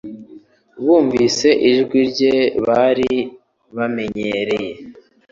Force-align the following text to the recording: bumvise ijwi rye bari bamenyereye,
bumvise 0.83 1.49
ijwi 1.71 1.99
rye 2.11 2.35
bari 2.67 3.11
bamenyereye, 3.75 4.73